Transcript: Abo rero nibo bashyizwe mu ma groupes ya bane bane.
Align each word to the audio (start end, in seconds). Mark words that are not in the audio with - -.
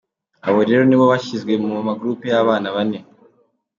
Abo 0.47 0.59
rero 0.67 0.83
nibo 0.85 1.05
bashyizwe 1.11 1.53
mu 1.63 1.79
ma 1.87 1.93
groupes 1.99 2.29
ya 2.31 2.47
bane 2.47 2.69
bane. 2.75 2.99